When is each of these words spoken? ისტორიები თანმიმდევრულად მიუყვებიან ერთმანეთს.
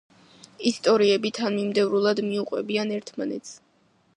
ისტორიები 0.69 1.31
თანმიმდევრულად 1.39 2.23
მიუყვებიან 2.31 2.95
ერთმანეთს. 2.99 3.57